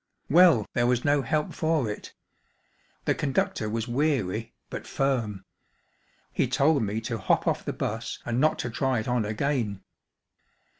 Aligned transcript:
Well, 0.31 0.65
there 0.73 0.87
was 0.87 1.05
no 1.05 1.21
help 1.21 1.53
for 1.53 1.87
it. 1.87 2.15
The 3.05 3.13
conductor 3.13 3.69
was 3.69 3.87
weary, 3.87 4.55
but 4.71 4.87
firm. 4.87 5.45
He 6.33 6.47
told 6.47 6.81
me 6.81 6.99
to 7.01 7.19
hop 7.19 7.45
off 7.47 7.63
the 7.63 7.71
bus 7.73 8.17
and 8.25 8.41
not 8.41 8.57
to 8.65 8.71
try 8.71 8.97
it 8.99 9.07
on 9.07 9.25
again. 9.25 9.83